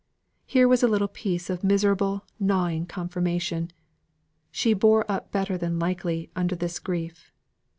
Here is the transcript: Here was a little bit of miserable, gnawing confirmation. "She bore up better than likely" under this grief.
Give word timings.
Here 0.47 0.67
was 0.67 0.81
a 0.81 0.87
little 0.87 1.07
bit 1.09 1.47
of 1.51 1.63
miserable, 1.63 2.25
gnawing 2.39 2.87
confirmation. 2.87 3.69
"She 4.49 4.73
bore 4.73 5.05
up 5.07 5.31
better 5.31 5.59
than 5.59 5.77
likely" 5.77 6.31
under 6.35 6.55
this 6.55 6.79
grief. 6.79 7.31